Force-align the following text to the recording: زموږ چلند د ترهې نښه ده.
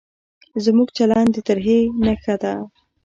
زموږ 0.65 0.89
چلند 0.97 1.29
د 1.35 1.37
ترهې 1.47 1.79
نښه 2.05 2.35
ده. 2.43 2.53